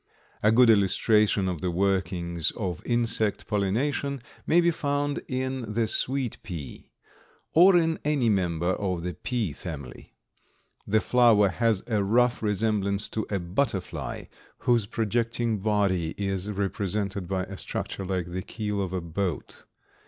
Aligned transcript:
A 0.41 0.51
good 0.51 0.71
illustration 0.71 1.47
of 1.47 1.61
the 1.61 1.69
workings 1.69 2.49
of 2.57 2.81
insect 2.87 3.45
pollination 3.45 4.19
may 4.47 4.59
be 4.59 4.71
found 4.71 5.19
in 5.27 5.63
the 5.71 5.85
sweet 5.87 6.41
pea, 6.41 6.89
or 7.53 7.77
in 7.77 7.99
any 8.03 8.27
member 8.27 8.69
of 8.71 9.03
the 9.03 9.13
pea 9.13 9.53
family. 9.53 10.15
The 10.87 11.01
flower 11.01 11.49
has 11.49 11.83
a 11.85 12.03
rough 12.03 12.41
resemblance 12.41 13.09
to 13.09 13.27
a 13.29 13.39
butterfly, 13.39 14.23
whose 14.57 14.87
projecting 14.87 15.59
body 15.59 16.15
is 16.17 16.49
represented 16.49 17.27
by 17.27 17.43
a 17.43 17.55
structure 17.55 18.03
like 18.03 18.25
the 18.25 18.41
keel 18.41 18.81
of 18.81 18.93
a 18.93 19.01
boat. 19.01 19.65